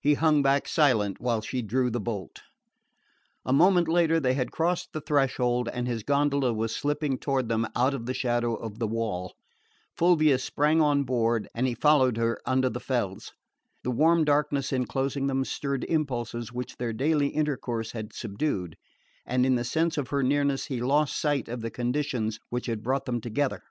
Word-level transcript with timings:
He 0.00 0.14
hung 0.14 0.40
back 0.42 0.66
silent 0.66 1.20
while 1.20 1.42
she 1.42 1.60
drew 1.60 1.90
the 1.90 2.00
bolt. 2.00 2.40
A 3.44 3.52
moment 3.52 3.86
later 3.86 4.18
they 4.18 4.32
had 4.32 4.50
crossed 4.50 4.94
the 4.94 5.00
threshold 5.02 5.68
and 5.70 5.86
his 5.86 6.02
gondola 6.02 6.54
was 6.54 6.74
slipping 6.74 7.18
toward 7.18 7.50
them 7.50 7.66
out 7.76 7.92
of 7.92 8.06
the 8.06 8.14
shadow 8.14 8.54
of 8.54 8.78
the 8.78 8.86
wall. 8.88 9.34
Fulvia 9.94 10.38
sprang 10.38 10.80
on 10.80 11.04
board 11.04 11.50
and 11.54 11.66
he 11.66 11.74
followed 11.74 12.16
her 12.16 12.40
under 12.46 12.70
the 12.70 12.80
felze. 12.80 13.32
The 13.82 13.90
warm 13.90 14.24
darkness 14.24 14.72
enclosing 14.72 15.26
them 15.26 15.44
stirred 15.44 15.84
impulses 15.84 16.50
which 16.50 16.78
their 16.78 16.94
daily 16.94 17.28
intercourse 17.28 17.92
had 17.92 18.14
subdued, 18.14 18.74
and 19.26 19.44
in 19.44 19.56
the 19.56 19.64
sense 19.64 19.98
of 19.98 20.08
her 20.08 20.22
nearness 20.22 20.64
he 20.68 20.80
lost 20.80 21.14
sight 21.20 21.46
of 21.46 21.60
the 21.60 21.70
conditions 21.70 22.38
which 22.48 22.64
had 22.64 22.82
brought 22.82 23.04
them 23.04 23.20
together. 23.20 23.64